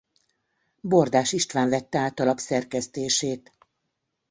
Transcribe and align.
Bordás 0.81 1.31
István 1.31 1.69
vette 1.69 1.97
át 1.99 2.19
a 2.19 2.23
lap 2.23 2.37
szerkesztését. 2.37 3.51